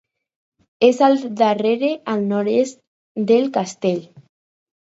És 0.87 1.01
al 1.07 1.13
darrere, 1.41 1.91
al 2.15 2.25
nord-oest, 2.31 2.81
del 3.33 3.47
castell. 3.59 4.05